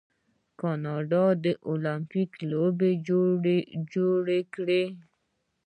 [0.59, 1.25] کاناډا
[1.69, 2.91] المپیک لوبې
[3.93, 4.83] جوړې کړي.